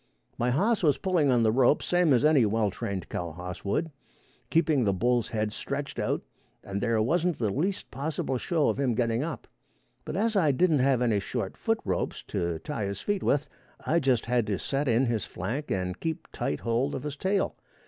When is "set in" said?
14.57-15.05